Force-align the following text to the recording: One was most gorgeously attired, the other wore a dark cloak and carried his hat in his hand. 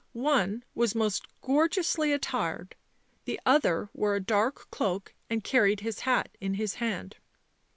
One 0.13 0.63
was 0.73 0.95
most 0.95 1.27
gorgeously 1.43 2.11
attired, 2.11 2.75
the 3.25 3.39
other 3.45 3.91
wore 3.93 4.15
a 4.15 4.19
dark 4.19 4.67
cloak 4.71 5.13
and 5.29 5.43
carried 5.43 5.81
his 5.81 5.99
hat 5.99 6.35
in 6.41 6.55
his 6.55 6.73
hand. 6.73 7.17